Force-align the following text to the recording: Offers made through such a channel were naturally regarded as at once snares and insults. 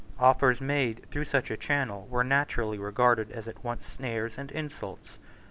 Offers 0.17 0.59
made 0.59 1.05
through 1.11 1.25
such 1.25 1.51
a 1.51 1.55
channel 1.57 2.07
were 2.07 2.23
naturally 2.23 2.79
regarded 2.79 3.31
as 3.31 3.47
at 3.47 3.63
once 3.63 3.85
snares 3.85 4.35
and 4.39 4.49
insults. 4.51 5.09